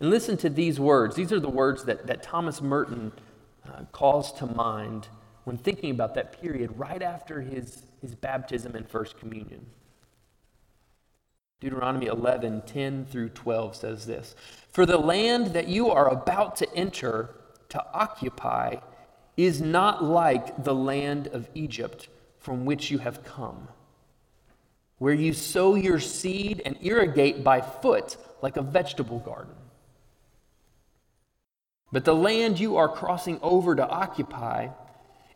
And 0.00 0.10
listen 0.10 0.36
to 0.38 0.50
these 0.50 0.80
words. 0.80 1.14
These 1.14 1.32
are 1.32 1.40
the 1.40 1.48
words 1.48 1.84
that, 1.84 2.06
that 2.06 2.22
Thomas 2.22 2.60
Merton 2.60 3.12
uh, 3.66 3.84
calls 3.92 4.32
to 4.32 4.46
mind 4.46 5.08
when 5.44 5.56
thinking 5.56 5.90
about 5.90 6.14
that 6.14 6.40
period 6.40 6.76
right 6.76 7.02
after 7.02 7.40
his, 7.40 7.82
his 8.00 8.14
baptism 8.14 8.74
and 8.74 8.88
first 8.88 9.18
communion. 9.18 9.64
Deuteronomy 11.60 12.06
11, 12.06 12.62
10 12.66 13.06
through 13.06 13.30
12 13.30 13.76
says 13.76 14.06
this 14.06 14.34
For 14.70 14.84
the 14.84 14.98
land 14.98 15.48
that 15.48 15.68
you 15.68 15.90
are 15.90 16.08
about 16.08 16.56
to 16.56 16.74
enter 16.74 17.30
to 17.70 17.84
occupy 17.92 18.76
is 19.36 19.60
not 19.60 20.04
like 20.04 20.62
the 20.62 20.74
land 20.74 21.28
of 21.28 21.48
Egypt 21.54 22.08
from 22.38 22.64
which 22.64 22.90
you 22.90 22.98
have 22.98 23.24
come 23.24 23.68
where 25.04 25.12
you 25.12 25.32
sow 25.34 25.74
your 25.74 26.00
seed 26.00 26.62
and 26.64 26.78
irrigate 26.80 27.44
by 27.44 27.60
foot 27.60 28.16
like 28.42 28.56
a 28.56 28.62
vegetable 28.62 29.18
garden. 29.18 29.54
But 31.92 32.06
the 32.06 32.14
land 32.14 32.58
you 32.58 32.76
are 32.76 32.88
crossing 32.88 33.38
over 33.42 33.74
to 33.74 33.86
occupy 33.86 34.68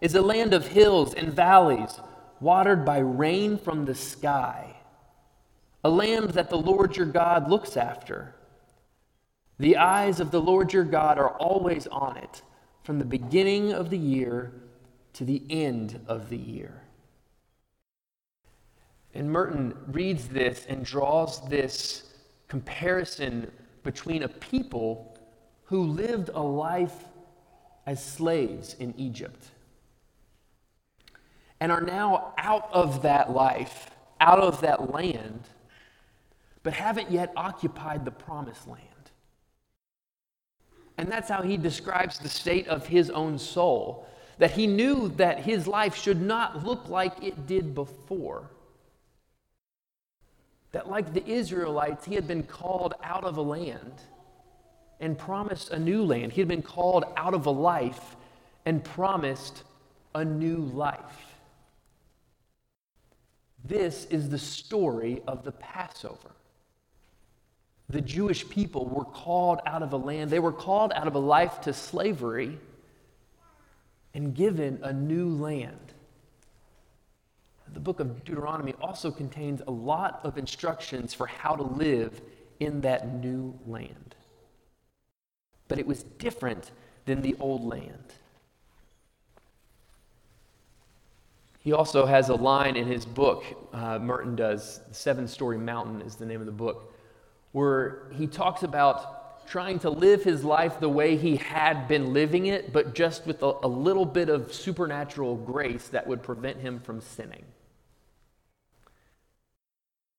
is 0.01 0.15
a 0.15 0.23
land 0.23 0.55
of 0.55 0.69
hills 0.69 1.13
and 1.13 1.33
valleys, 1.33 2.01
watered 2.41 2.85
by 2.85 2.99
rain 2.99 3.59
from 3.59 3.85
the 3.85 3.95
sky, 3.95 4.77
a 5.85 5.89
lamb 5.89 6.29
that 6.29 6.51
the 6.51 6.59
Lord 6.59 6.97
your 6.97 7.07
God 7.07 7.49
looks 7.49 7.77
after. 7.77 8.35
The 9.59 9.77
eyes 9.77 10.21
of 10.21 10.31
the 10.31 10.41
Lord 10.41 10.73
your 10.73 10.85
God 10.85 11.19
are 11.19 11.31
always 11.31 11.87
on 11.89 12.17
it, 12.17 12.43
from 12.83 12.99
the 12.99 13.05
beginning 13.05 13.73
of 13.73 13.91
the 13.91 13.99
year 13.99 14.53
to 15.15 15.25
the 15.25 15.43
end 15.51 16.01
of 16.07 16.31
the 16.31 16.37
year. 16.37 16.83
And 19.15 19.31
Merton 19.31 19.75
reads 19.89 20.29
this 20.29 20.65
and 20.69 20.85
draws 20.85 21.47
this 21.49 22.05
comparison 22.47 23.51
between 23.83 24.23
a 24.23 24.29
people 24.29 25.19
who 25.65 25.83
lived 25.83 26.31
a 26.33 26.43
life 26.43 27.05
as 27.87 28.03
slaves 28.05 28.75
in 28.79 28.95
Egypt 28.97 29.51
and 31.61 31.73
are 31.73 31.81
now 31.81 32.33
out 32.39 32.69
of 32.73 33.03
that 33.03 33.33
life, 33.33 33.91
out 34.21 34.39
of 34.39 34.61
that 34.61 34.93
land, 34.93 35.41
but 36.69 36.75
haven't 36.75 37.11
yet 37.11 37.33
occupied 37.35 38.05
the 38.05 38.11
promised 38.11 38.69
land. 38.69 38.83
And 40.99 41.11
that's 41.11 41.31
how 41.31 41.41
he 41.41 41.57
describes 41.57 42.19
the 42.19 42.29
state 42.29 42.69
of 42.69 42.87
his 42.87 43.09
own 43.09 43.39
soul 43.39 44.07
that 44.37 44.51
he 44.51 44.67
knew 44.67 45.09
that 45.17 45.41
his 45.41 45.67
life 45.67 45.97
should 45.97 46.21
not 46.21 46.67
look 46.67 46.91
like 46.91 47.25
it 47.25 47.47
did 47.47 47.75
before. 47.75 48.51
That, 50.73 50.91
like 50.91 51.15
the 51.15 51.27
Israelites, 51.27 52.05
he 52.05 52.15
had 52.15 52.29
been 52.29 52.43
called 52.43 52.93
out 53.03 53.25
of 53.25 53.39
a 53.39 53.43
land 53.43 54.03
and 55.01 55.17
promised 55.17 55.71
a 55.71 55.79
new 55.79 56.05
land. 56.05 56.33
He 56.33 56.43
had 56.43 56.49
been 56.49 56.61
called 56.61 57.07
out 57.17 57.33
of 57.33 57.47
a 57.47 57.51
life 57.51 58.15
and 58.67 58.85
promised 58.85 59.63
a 60.15 60.23
new 60.23 60.59
life. 60.59 61.33
This 63.65 64.05
is 64.11 64.29
the 64.29 64.39
story 64.39 65.23
of 65.27 65.45
the 65.45 65.53
Passover. 65.53 66.33
The 67.91 68.01
Jewish 68.01 68.49
people 68.49 68.87
were 68.87 69.05
called 69.05 69.61
out 69.65 69.83
of 69.83 69.93
a 69.93 69.97
land, 69.97 70.31
they 70.31 70.39
were 70.39 70.53
called 70.53 70.93
out 70.95 71.07
of 71.07 71.15
a 71.15 71.21
life 71.21 71.61
to 71.63 71.73
slavery 71.73 72.59
and 74.15 74.35
given 74.35 74.81
a 74.83 74.93
new 74.93 75.29
land 75.29 75.89
the 77.73 77.81
book 77.81 78.01
of 78.01 78.25
Deuteronomy 78.25 78.75
also 78.81 79.11
contains 79.11 79.63
a 79.67 79.71
lot 79.71 80.21
of 80.25 80.39
instructions 80.39 81.15
for 81.15 81.27
how 81.27 81.55
to 81.55 81.63
live 81.63 82.21
in 82.61 82.81
that 82.83 83.15
new 83.15 83.59
land. 83.67 84.15
But 85.69 85.79
it 85.79 85.87
was 85.87 86.03
different 86.03 86.71
than 87.05 87.23
the 87.23 87.37
old 87.39 87.65
land. 87.65 88.15
He 91.61 91.73
also 91.73 92.07
has 92.07 92.31
a 92.31 92.35
line 92.35 92.77
in 92.77 92.87
his 92.87 93.05
book, 93.05 93.45
uh, 93.73 93.99
Merton 93.99 94.35
does, 94.35 94.81
Seven 94.93 95.29
Storey 95.29 95.59
Mountain 95.59 96.01
is 96.03 96.17
the 96.17 96.25
name 96.25 96.41
of 96.41 96.47
the 96.47 96.53
book, 96.53 96.95
where 97.53 98.03
he 98.13 98.27
talks 98.27 98.63
about 98.63 99.47
trying 99.47 99.79
to 99.79 99.91
live 99.91 100.23
his 100.23 100.45
life 100.45 100.79
the 100.79 100.89
way 100.89 101.17
he 101.17 101.37
had 101.37 101.89
been 101.89 102.13
living 102.13 102.47
it, 102.47 102.73
but 102.73 102.95
just 102.95 103.27
with 103.27 103.43
a, 103.43 103.53
a 103.63 103.69
little 103.69 104.05
bit 104.05 104.29
of 104.29 104.53
supernatural 104.53 105.37
grace 105.37 105.89
that 105.89 106.07
would 106.07 106.23
prevent 106.23 106.59
him 106.59 106.79
from 106.81 107.01
sinning 107.01 107.45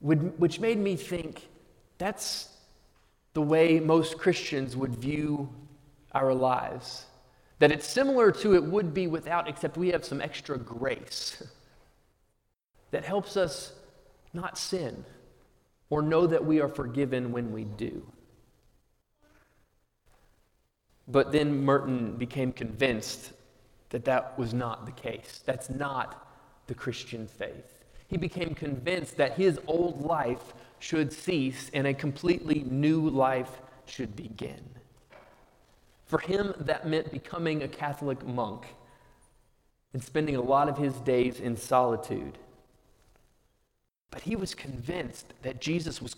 which 0.01 0.59
made 0.59 0.77
me 0.77 0.95
think 0.95 1.47
that's 1.97 2.49
the 3.33 3.41
way 3.41 3.79
most 3.79 4.17
Christians 4.17 4.75
would 4.75 4.95
view 4.95 5.49
our 6.13 6.33
lives. 6.33 7.05
That 7.59 7.71
it's 7.71 7.87
similar 7.87 8.31
to 8.31 8.55
it 8.55 8.63
would 8.63 8.93
be 8.93 9.07
without, 9.07 9.49
except 9.49 9.75
we 9.75 9.89
have 9.89 10.05
some 10.05 10.21
extra 10.21 10.57
grace 10.57 11.43
that 12.91 13.03
helps 13.03 13.35
us 13.35 13.73
not 14.33 14.57
sin 14.57 15.03
or 15.89 16.01
know 16.01 16.27
that 16.27 16.45
we 16.45 16.61
are 16.61 16.67
forgiven 16.67 17.31
when 17.31 17.51
we 17.51 17.63
do. 17.63 18.05
But 21.07 21.31
then 21.31 21.63
Merton 21.63 22.17
became 22.17 22.51
convinced 22.51 23.33
that 23.89 24.05
that 24.05 24.37
was 24.37 24.53
not 24.53 24.85
the 24.85 24.91
case. 24.91 25.41
That's 25.45 25.69
not 25.69 26.27
the 26.67 26.75
Christian 26.75 27.27
faith 27.27 27.79
he 28.09 28.17
became 28.17 28.55
convinced 28.55 29.17
that 29.17 29.33
his 29.33 29.59
old 29.67 30.01
life 30.01 30.53
should 30.79 31.13
cease 31.13 31.69
and 31.73 31.85
a 31.85 31.93
completely 31.93 32.65
new 32.67 33.07
life 33.07 33.61
should 33.85 34.15
begin. 34.15 34.61
For 36.05 36.17
him, 36.19 36.55
that 36.57 36.87
meant 36.87 37.11
becoming 37.11 37.61
a 37.61 37.67
Catholic 37.67 38.25
monk 38.25 38.65
and 39.93 40.03
spending 40.03 40.35
a 40.35 40.41
lot 40.41 40.69
of 40.69 40.77
his 40.77 40.93
days 41.01 41.39
in 41.39 41.55
solitude. 41.55 42.39
But 44.11 44.21
he 44.21 44.35
was 44.35 44.55
convinced 44.55 45.33
that 45.43 45.61
Jesus 45.61 46.01
was 46.01 46.15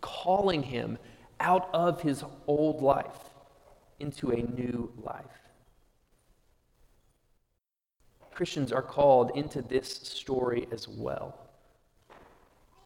calling 0.00 0.62
him 0.62 0.98
out 1.40 1.68
of 1.72 2.00
his 2.00 2.24
old 2.46 2.82
life 2.82 3.30
into 3.98 4.30
a 4.30 4.36
new 4.36 4.92
life. 5.02 5.24
Christians 8.32 8.72
are 8.72 8.82
called 8.82 9.30
into 9.36 9.62
this 9.62 9.88
story 9.88 10.66
as 10.72 10.88
well. 10.88 11.38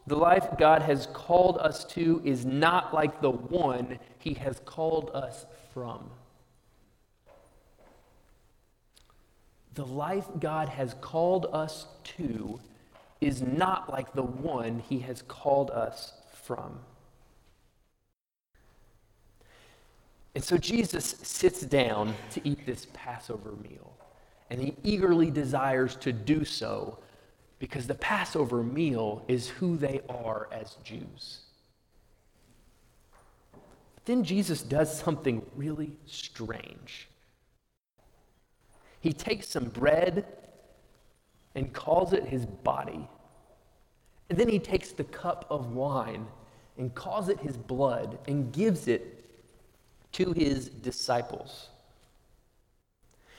The 0.06 0.16
life 0.16 0.46
God 0.58 0.82
has 0.82 1.06
called 1.12 1.58
us 1.58 1.84
to 1.86 2.22
is 2.24 2.44
not 2.44 2.94
like 2.94 3.20
the 3.20 3.30
one 3.30 3.98
he 4.18 4.34
has 4.34 4.60
called 4.64 5.10
us 5.12 5.44
from. 5.72 6.10
The 9.74 9.84
life 9.84 10.26
God 10.38 10.68
has 10.70 10.94
called 11.00 11.46
us 11.52 11.86
to 12.16 12.58
is 13.20 13.42
not 13.42 13.90
like 13.90 14.12
the 14.12 14.22
one 14.22 14.78
he 14.78 15.00
has 15.00 15.22
called 15.22 15.70
us 15.70 16.12
from. 16.42 16.78
And 20.34 20.44
so 20.44 20.56
Jesus 20.56 21.16
sits 21.22 21.62
down 21.62 22.14
to 22.30 22.48
eat 22.48 22.64
this 22.64 22.86
Passover 22.92 23.52
meal, 23.62 23.96
and 24.50 24.60
he 24.60 24.76
eagerly 24.84 25.30
desires 25.30 25.96
to 25.96 26.12
do 26.12 26.44
so 26.44 26.98
because 27.58 27.86
the 27.88 27.94
Passover 27.94 28.62
meal 28.62 29.24
is 29.26 29.48
who 29.48 29.76
they 29.76 30.00
are 30.08 30.48
as 30.52 30.76
Jews. 30.84 31.40
But 33.96 34.04
then 34.04 34.22
Jesus 34.22 34.62
does 34.62 34.96
something 34.96 35.44
really 35.56 35.96
strange. 36.06 37.08
He 39.00 39.12
takes 39.12 39.48
some 39.48 39.64
bread 39.64 40.24
and 41.58 41.72
calls 41.72 42.12
it 42.12 42.24
his 42.24 42.46
body. 42.46 43.08
And 44.30 44.38
then 44.38 44.48
he 44.48 44.60
takes 44.60 44.92
the 44.92 45.02
cup 45.02 45.44
of 45.50 45.72
wine 45.72 46.28
and 46.76 46.94
calls 46.94 47.28
it 47.28 47.40
his 47.40 47.56
blood 47.56 48.16
and 48.28 48.52
gives 48.52 48.86
it 48.86 49.28
to 50.12 50.32
his 50.32 50.68
disciples. 50.68 51.70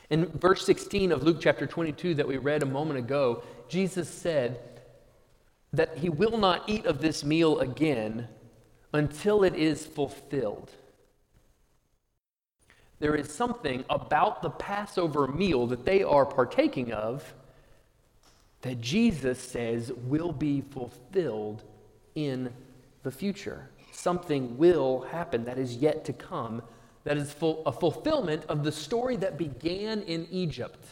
In 0.09 0.25
verse 0.37 0.65
16 0.65 1.13
of 1.13 1.23
Luke 1.23 1.37
chapter 1.39 1.65
22 1.65 2.15
that 2.15 2.27
we 2.27 2.35
read 2.35 2.61
a 2.61 2.65
moment 2.65 2.99
ago, 2.99 3.41
Jesus 3.69 4.09
said 4.09 4.59
that 5.71 5.97
he 5.99 6.09
will 6.09 6.37
not 6.37 6.67
eat 6.67 6.85
of 6.85 6.99
this 6.99 7.23
meal 7.23 7.59
again 7.59 8.27
until 8.91 9.45
it 9.45 9.55
is 9.55 9.85
fulfilled. 9.85 10.71
There 12.99 13.15
is 13.15 13.33
something 13.33 13.85
about 13.89 14.41
the 14.41 14.49
Passover 14.49 15.25
meal 15.27 15.67
that 15.67 15.85
they 15.85 16.03
are 16.03 16.25
partaking 16.25 16.91
of 16.91 17.33
that 18.61 18.81
Jesus 18.81 19.39
says 19.39 19.91
will 20.07 20.31
be 20.31 20.61
fulfilled 20.61 21.63
in 22.15 22.51
the 23.03 23.11
future. 23.11 23.69
Something 23.91 24.57
will 24.57 25.01
happen 25.01 25.45
that 25.45 25.57
is 25.57 25.75
yet 25.77 26.05
to 26.05 26.13
come, 26.13 26.61
that 27.03 27.17
is 27.17 27.31
full, 27.31 27.63
a 27.65 27.71
fulfillment 27.71 28.45
of 28.49 28.63
the 28.63 28.71
story 28.71 29.15
that 29.17 29.37
began 29.37 30.01
in 30.03 30.27
Egypt. 30.29 30.85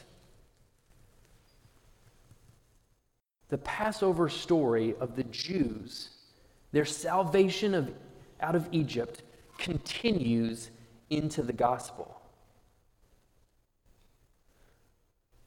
The 3.50 3.58
Passover 3.60 4.28
story 4.30 4.96
of 5.00 5.16
the 5.16 5.24
Jews, 5.26 6.10
their 6.72 6.86
salvation 6.86 7.74
of, 7.74 7.94
out 8.42 8.56
of 8.56 8.68
Egypt, 8.72 9.24
continues 9.58 10.70
into 11.10 11.42
the 11.42 11.54
gospel. 11.54 12.22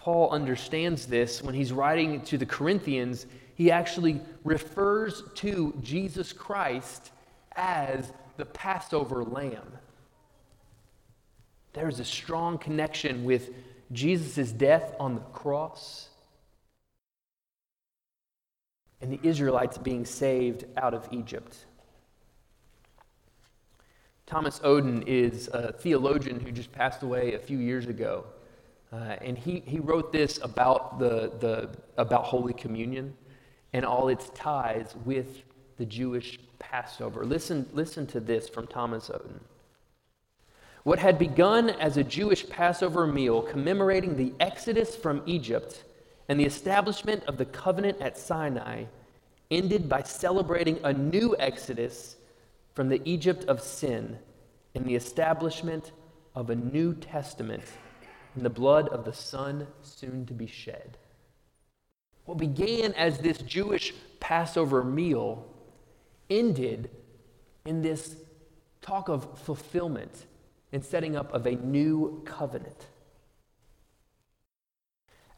Paul 0.00 0.30
understands 0.30 1.04
this 1.04 1.42
when 1.42 1.54
he's 1.54 1.74
writing 1.74 2.22
to 2.22 2.38
the 2.38 2.46
Corinthians. 2.46 3.26
He 3.54 3.70
actually 3.70 4.22
refers 4.44 5.22
to 5.34 5.74
Jesus 5.82 6.32
Christ 6.32 7.10
as 7.54 8.10
the 8.38 8.46
Passover 8.46 9.22
lamb. 9.22 9.70
There's 11.74 12.00
a 12.00 12.04
strong 12.06 12.56
connection 12.56 13.24
with 13.24 13.50
Jesus' 13.92 14.52
death 14.52 14.94
on 14.98 15.16
the 15.16 15.20
cross 15.20 16.08
and 19.02 19.12
the 19.12 19.20
Israelites 19.22 19.76
being 19.76 20.06
saved 20.06 20.64
out 20.78 20.94
of 20.94 21.06
Egypt. 21.12 21.66
Thomas 24.24 24.60
Oden 24.60 25.06
is 25.06 25.48
a 25.48 25.74
theologian 25.74 26.40
who 26.40 26.50
just 26.52 26.72
passed 26.72 27.02
away 27.02 27.34
a 27.34 27.38
few 27.38 27.58
years 27.58 27.84
ago. 27.84 28.24
Uh, 28.92 29.16
and 29.20 29.38
he, 29.38 29.62
he 29.66 29.78
wrote 29.78 30.12
this 30.12 30.38
about, 30.42 30.98
the, 30.98 31.32
the, 31.38 31.70
about 31.96 32.24
Holy 32.24 32.52
Communion 32.52 33.14
and 33.72 33.84
all 33.84 34.08
its 34.08 34.30
ties 34.30 34.94
with 35.04 35.42
the 35.76 35.86
Jewish 35.86 36.40
Passover. 36.58 37.24
Listen, 37.24 37.68
listen 37.72 38.06
to 38.08 38.20
this 38.20 38.48
from 38.48 38.66
Thomas 38.66 39.08
Oden. 39.08 39.40
What 40.82 40.98
had 40.98 41.18
begun 41.18 41.70
as 41.70 41.96
a 41.96 42.04
Jewish 42.04 42.48
Passover 42.48 43.06
meal 43.06 43.42
commemorating 43.42 44.16
the 44.16 44.32
exodus 44.40 44.96
from 44.96 45.22
Egypt 45.26 45.84
and 46.28 46.40
the 46.40 46.44
establishment 46.44 47.22
of 47.24 47.36
the 47.36 47.44
covenant 47.44 48.00
at 48.00 48.18
Sinai 48.18 48.84
ended 49.50 49.88
by 49.88 50.02
celebrating 50.02 50.80
a 50.82 50.92
new 50.92 51.36
exodus 51.38 52.16
from 52.74 52.88
the 52.88 53.02
Egypt 53.04 53.44
of 53.44 53.60
sin 53.60 54.18
and 54.74 54.84
the 54.84 54.94
establishment 54.94 55.92
of 56.34 56.50
a 56.50 56.56
New 56.56 56.94
Testament 56.94 57.64
and 58.34 58.44
the 58.44 58.50
blood 58.50 58.88
of 58.88 59.04
the 59.04 59.12
Son 59.12 59.66
soon 59.82 60.26
to 60.26 60.34
be 60.34 60.46
shed. 60.46 60.96
What 62.24 62.38
began 62.38 62.92
as 62.94 63.18
this 63.18 63.38
Jewish 63.38 63.92
Passover 64.20 64.84
meal 64.84 65.46
ended 66.28 66.90
in 67.64 67.82
this 67.82 68.16
talk 68.80 69.08
of 69.08 69.38
fulfillment 69.40 70.26
and 70.72 70.84
setting 70.84 71.16
up 71.16 71.32
of 71.34 71.46
a 71.46 71.56
new 71.56 72.22
covenant. 72.24 72.86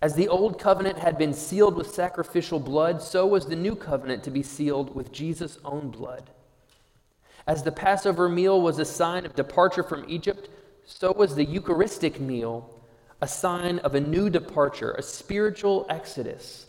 As 0.02 0.14
the 0.14 0.28
old 0.28 0.58
covenant 0.58 0.98
had 0.98 1.16
been 1.16 1.32
sealed 1.32 1.76
with 1.76 1.94
sacrificial 1.94 2.58
blood, 2.58 3.00
so 3.00 3.26
was 3.26 3.46
the 3.46 3.56
new 3.56 3.76
covenant 3.76 4.24
to 4.24 4.30
be 4.30 4.42
sealed 4.42 4.94
with 4.94 5.12
Jesus' 5.12 5.58
own 5.64 5.90
blood. 5.90 6.30
As 7.46 7.62
the 7.62 7.72
Passover 7.72 8.28
meal 8.28 8.60
was 8.60 8.78
a 8.78 8.84
sign 8.84 9.24
of 9.24 9.34
departure 9.34 9.82
from 9.82 10.04
Egypt, 10.08 10.48
so 10.84 11.12
was 11.12 11.34
the 11.34 11.44
Eucharistic 11.44 12.20
meal 12.20 12.71
a 13.22 13.28
sign 13.28 13.78
of 13.78 13.94
a 13.94 14.00
new 14.00 14.28
departure, 14.28 14.90
a 14.98 15.02
spiritual 15.02 15.86
exodus, 15.88 16.66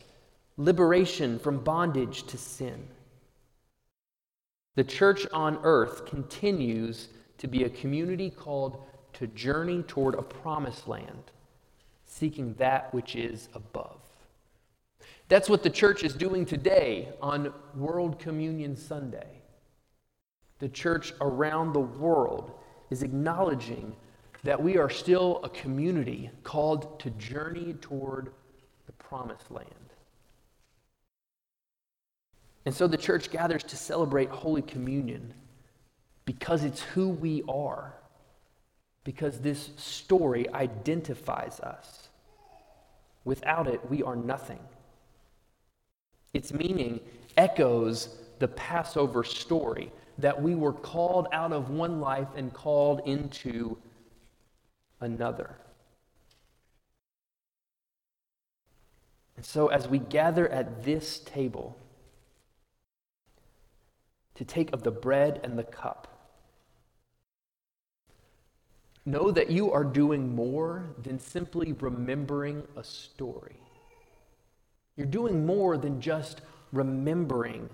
liberation 0.55 1.39
from 1.39 1.57
bondage 1.57 2.27
to 2.27 2.37
sin. 2.37 2.87
The 4.75 4.83
church 4.83 5.25
on 5.33 5.57
earth 5.63 6.05
continues 6.05 7.09
to 7.39 7.47
be 7.47 7.63
a 7.63 7.69
community 7.69 8.29
called 8.29 8.83
to 9.13 9.25
journey 9.27 9.81
toward 9.81 10.13
a 10.13 10.21
promised 10.21 10.87
land, 10.87 11.31
seeking 12.05 12.53
that 12.59 12.93
which 12.93 13.15
is 13.15 13.49
above. 13.55 13.97
That's 15.29 15.49
what 15.49 15.63
the 15.63 15.71
church 15.71 16.03
is 16.03 16.13
doing 16.13 16.45
today 16.45 17.09
on 17.19 17.51
World 17.75 18.19
Communion 18.19 18.75
Sunday. 18.75 19.41
The 20.59 20.69
church 20.69 21.13
around 21.19 21.73
the 21.73 21.79
world 21.79 22.51
is 22.91 23.01
acknowledging 23.01 23.95
that 24.43 24.62
we 24.62 24.77
are 24.77 24.89
still 24.89 25.39
a 25.43 25.49
community 25.49 26.29
called 26.43 26.99
to 26.99 27.10
journey 27.12 27.73
toward 27.82 28.32
the 28.86 28.91
promised 28.93 29.49
land. 29.49 29.69
And 32.65 32.73
so 32.75 32.88
the 32.88 32.97
church 32.97 33.32
gathers 33.32 33.63
to 33.63 33.75
celebrate 33.75 34.29
Holy 34.29 34.62
Communion 34.62 35.34
because 36.25 36.63
it's 36.63 36.82
who 36.82 37.10
we 37.10 37.43
are, 37.47 37.93
because 39.03 39.39
this 39.39 39.71
story 39.77 40.49
identifies 40.53 41.60
us. 41.60 42.10
Without 43.25 43.67
it, 43.67 43.89
we 43.89 44.03
are 44.03 44.15
nothing. 44.15 44.60
Its 46.34 46.53
meaning 46.53 46.99
echoes 47.38 48.15
the 48.39 48.47
Passover 48.47 49.23
story 49.23 49.91
that 50.17 50.41
we 50.41 50.56
were 50.56 50.73
called 50.73 51.27
out 51.32 51.51
of 51.51 51.69
one 51.69 51.99
life 51.99 52.27
and 52.36 52.53
called 52.53 53.01
into 53.06 53.77
another. 55.03 55.57
And 59.35 59.45
so, 59.45 59.67
as 59.67 59.87
we 59.87 59.99
gather 59.99 60.47
at 60.47 60.83
this 60.83 61.19
table 61.19 61.77
to 64.35 64.45
take 64.45 64.71
of 64.73 64.83
the 64.83 64.91
bread 64.91 65.39
and 65.43 65.57
the 65.57 65.63
cup, 65.63 66.07
know 69.05 69.31
that 69.31 69.49
you 69.49 69.71
are 69.71 69.83
doing 69.83 70.35
more 70.35 70.85
than 71.01 71.19
simply 71.19 71.73
remembering 71.73 72.63
a 72.77 72.83
story. 72.83 73.57
You're 74.95 75.07
doing 75.07 75.45
more 75.45 75.77
than 75.77 75.99
just 75.99 76.41
remembering 76.71 77.69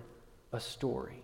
a 0.51 0.59
story. 0.59 1.21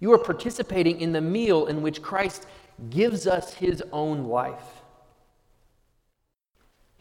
You 0.00 0.12
are 0.12 0.18
participating 0.18 1.00
in 1.00 1.12
the 1.12 1.20
meal 1.20 1.66
in 1.66 1.82
which 1.82 2.02
Christ 2.02 2.46
gives 2.90 3.26
us 3.26 3.54
his 3.54 3.82
own 3.92 4.24
life. 4.24 4.81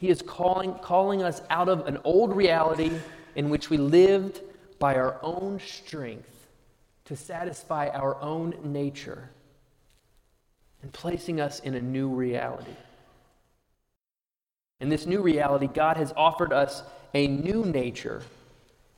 He 0.01 0.09
is 0.09 0.23
calling, 0.23 0.73
calling 0.81 1.21
us 1.21 1.43
out 1.51 1.69
of 1.69 1.85
an 1.85 1.99
old 2.03 2.35
reality 2.35 2.91
in 3.35 3.51
which 3.51 3.69
we 3.69 3.77
lived 3.77 4.41
by 4.79 4.95
our 4.95 5.19
own 5.21 5.59
strength 5.59 6.47
to 7.05 7.15
satisfy 7.15 7.87
our 7.89 8.19
own 8.19 8.55
nature 8.63 9.29
and 10.81 10.91
placing 10.91 11.39
us 11.39 11.59
in 11.59 11.75
a 11.75 11.79
new 11.79 12.09
reality. 12.09 12.75
In 14.79 14.89
this 14.89 15.05
new 15.05 15.21
reality, 15.21 15.67
God 15.67 15.97
has 15.97 16.11
offered 16.17 16.51
us 16.51 16.81
a 17.13 17.27
new 17.27 17.63
nature 17.63 18.23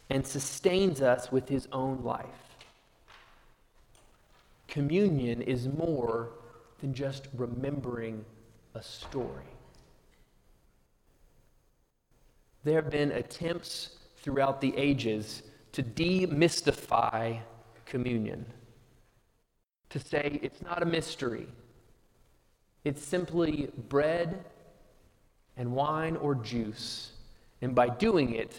and 0.09 0.25
sustains 0.25 1.01
us 1.01 1.29
with 1.33 1.49
his 1.49 1.67
own 1.73 2.01
life. 2.01 2.55
Communion 4.69 5.41
is 5.41 5.67
more 5.67 6.29
than 6.79 6.93
just 6.93 7.27
remembering 7.35 8.23
a 8.73 8.81
story. 8.81 9.43
There 12.63 12.81
have 12.81 12.89
been 12.89 13.11
attempts 13.11 13.97
throughout 14.17 14.61
the 14.61 14.75
ages 14.77 15.43
to 15.73 15.83
demystify 15.83 17.39
communion, 17.85 18.45
to 19.89 19.99
say 19.99 20.39
it's 20.41 20.61
not 20.61 20.81
a 20.81 20.85
mystery, 20.85 21.47
it's 22.83 23.03
simply 23.03 23.69
bread 23.89 24.45
and 25.57 25.73
wine 25.73 26.15
or 26.17 26.35
juice. 26.35 27.11
And 27.61 27.73
by 27.73 27.89
doing 27.89 28.33
it, 28.33 28.55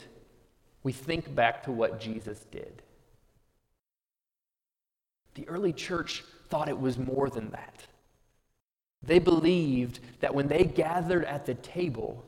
we 0.82 0.92
think 0.92 1.34
back 1.34 1.62
to 1.64 1.72
what 1.72 2.00
Jesus 2.00 2.46
did. 2.50 2.82
The 5.34 5.46
early 5.48 5.72
church 5.72 6.24
thought 6.48 6.68
it 6.68 6.78
was 6.78 6.96
more 6.96 7.28
than 7.28 7.50
that. 7.50 7.82
They 9.02 9.18
believed 9.18 10.00
that 10.20 10.34
when 10.34 10.48
they 10.48 10.64
gathered 10.64 11.24
at 11.24 11.44
the 11.44 11.54
table 11.54 12.24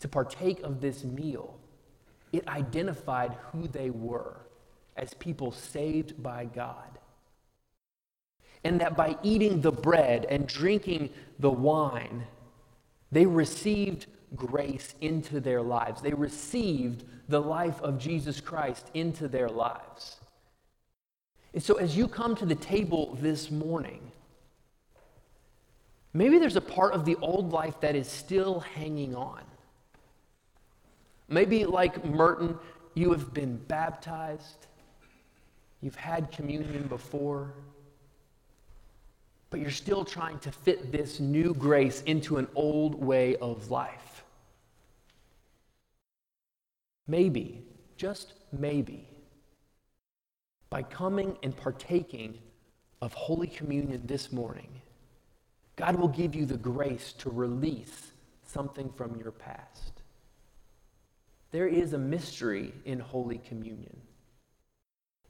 to 0.00 0.08
partake 0.08 0.60
of 0.62 0.80
this 0.80 1.04
meal, 1.04 1.58
it 2.32 2.46
identified 2.48 3.36
who 3.52 3.68
they 3.68 3.90
were 3.90 4.36
as 4.96 5.14
people 5.14 5.52
saved 5.52 6.22
by 6.22 6.44
God. 6.44 6.98
And 8.62 8.80
that 8.80 8.96
by 8.96 9.16
eating 9.22 9.60
the 9.60 9.72
bread 9.72 10.26
and 10.28 10.46
drinking 10.46 11.10
the 11.38 11.50
wine, 11.50 12.26
they 13.10 13.26
received 13.26 14.06
grace 14.36 14.94
into 15.00 15.40
their 15.40 15.62
lives. 15.62 16.02
They 16.02 16.12
received 16.12 17.04
the 17.28 17.40
life 17.40 17.80
of 17.80 17.98
Jesus 17.98 18.40
Christ 18.40 18.90
into 18.94 19.28
their 19.28 19.48
lives. 19.48 20.16
And 21.52 21.62
so, 21.62 21.74
as 21.74 21.96
you 21.96 22.06
come 22.06 22.36
to 22.36 22.46
the 22.46 22.54
table 22.54 23.16
this 23.20 23.50
morning, 23.50 24.12
maybe 26.12 26.38
there's 26.38 26.56
a 26.56 26.60
part 26.60 26.92
of 26.92 27.04
the 27.04 27.16
old 27.16 27.52
life 27.52 27.80
that 27.80 27.96
is 27.96 28.08
still 28.08 28.60
hanging 28.60 29.16
on. 29.16 29.42
Maybe, 31.30 31.64
like 31.64 32.04
Merton, 32.04 32.58
you 32.94 33.12
have 33.12 33.32
been 33.32 33.56
baptized, 33.56 34.66
you've 35.80 35.94
had 35.94 36.32
communion 36.32 36.88
before, 36.88 37.54
but 39.48 39.60
you're 39.60 39.70
still 39.70 40.04
trying 40.04 40.40
to 40.40 40.50
fit 40.50 40.90
this 40.90 41.20
new 41.20 41.54
grace 41.54 42.02
into 42.02 42.36
an 42.36 42.48
old 42.56 42.96
way 42.96 43.36
of 43.36 43.70
life. 43.70 44.24
Maybe, 47.06 47.62
just 47.96 48.34
maybe, 48.52 49.08
by 50.68 50.82
coming 50.82 51.36
and 51.44 51.56
partaking 51.56 52.38
of 53.02 53.14
Holy 53.14 53.46
Communion 53.46 54.02
this 54.04 54.32
morning, 54.32 54.68
God 55.76 55.94
will 55.94 56.08
give 56.08 56.34
you 56.34 56.44
the 56.44 56.56
grace 56.56 57.12
to 57.14 57.30
release 57.30 58.10
something 58.44 58.90
from 58.90 59.16
your 59.16 59.30
past. 59.30 59.99
There 61.50 61.66
is 61.66 61.92
a 61.92 61.98
mystery 61.98 62.72
in 62.84 63.00
Holy 63.00 63.38
Communion. 63.38 63.96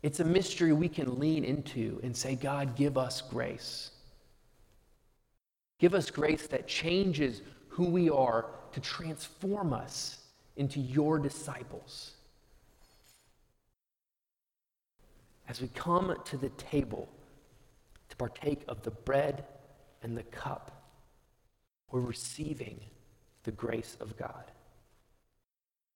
It's 0.02 0.20
a 0.20 0.24
mystery 0.24 0.72
we 0.72 0.88
can 0.88 1.18
lean 1.18 1.44
into 1.44 2.00
and 2.02 2.16
say, 2.16 2.34
God, 2.34 2.76
give 2.76 2.96
us 2.96 3.20
grace. 3.22 3.90
Give 5.78 5.94
us 5.94 6.10
grace 6.10 6.46
that 6.48 6.66
changes 6.66 7.42
who 7.68 7.84
we 7.84 8.10
are 8.10 8.46
to 8.72 8.80
transform 8.80 9.72
us 9.72 10.18
into 10.56 10.80
your 10.80 11.18
disciples. 11.18 12.12
As 15.48 15.60
we 15.60 15.68
come 15.68 16.14
to 16.26 16.36
the 16.36 16.50
table 16.50 17.08
to 18.08 18.16
partake 18.16 18.62
of 18.68 18.82
the 18.82 18.90
bread 18.90 19.44
and 20.02 20.16
the 20.16 20.22
cup, 20.24 20.70
we're 21.90 22.00
receiving 22.00 22.78
the 23.44 23.50
grace 23.50 23.96
of 24.00 24.16
God. 24.16 24.44